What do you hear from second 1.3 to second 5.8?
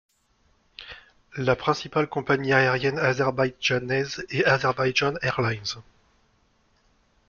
La principale compagnie aérienne azerbaïdjanaise est Azerbaijan Airlines.